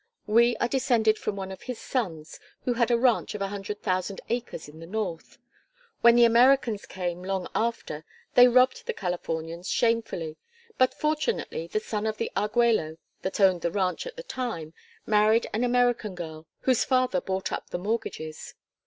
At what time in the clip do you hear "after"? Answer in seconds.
7.53-8.03